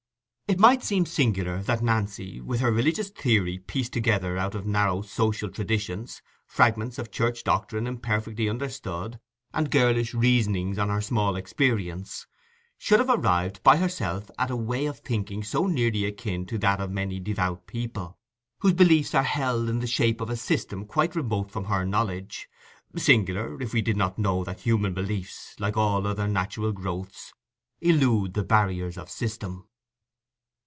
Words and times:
It 0.47 0.59
might 0.59 0.83
seem 0.83 1.05
singular 1.05 1.61
that 1.63 1.81
Nancy—with 1.81 2.59
her 2.59 2.73
religious 2.73 3.07
theory 3.09 3.57
pieced 3.57 3.93
together 3.93 4.37
out 4.37 4.53
of 4.53 4.65
narrow 4.65 5.01
social 5.01 5.47
traditions, 5.49 6.21
fragments 6.45 6.99
of 6.99 7.09
church 7.09 7.45
doctrine 7.45 7.87
imperfectly 7.87 8.49
understood, 8.49 9.17
and 9.53 9.71
girlish 9.71 10.13
reasonings 10.13 10.77
on 10.77 10.89
her 10.89 10.99
small 10.99 11.37
experience—should 11.37 12.99
have 12.99 13.09
arrived 13.09 13.63
by 13.63 13.77
herself 13.77 14.29
at 14.37 14.51
a 14.51 14.57
way 14.57 14.87
of 14.87 14.99
thinking 14.99 15.41
so 15.41 15.67
nearly 15.67 16.03
akin 16.03 16.45
to 16.47 16.57
that 16.57 16.81
of 16.81 16.91
many 16.91 17.17
devout 17.21 17.65
people, 17.65 18.17
whose 18.59 18.73
beliefs 18.73 19.15
are 19.15 19.23
held 19.23 19.69
in 19.69 19.79
the 19.79 19.87
shape 19.87 20.19
of 20.19 20.29
a 20.29 20.35
system 20.35 20.83
quite 20.83 21.15
remote 21.15 21.49
from 21.49 21.63
her 21.63 21.85
knowledge—singular, 21.85 23.61
if 23.61 23.71
we 23.71 23.81
did 23.81 23.95
not 23.95 24.19
know 24.19 24.43
that 24.43 24.59
human 24.59 24.93
beliefs, 24.93 25.55
like 25.61 25.77
all 25.77 26.05
other 26.05 26.27
natural 26.27 26.73
growths, 26.73 27.31
elude 27.79 28.33
the 28.33 28.43
barriers 28.43 28.97
of 28.97 29.09
system. 29.09 29.65